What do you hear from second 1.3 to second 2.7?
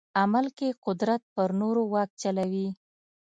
پر نورو واک چلوي.